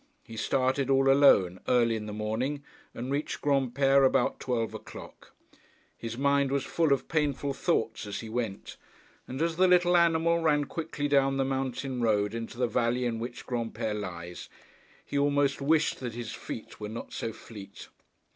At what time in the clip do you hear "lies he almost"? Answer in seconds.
13.93-15.61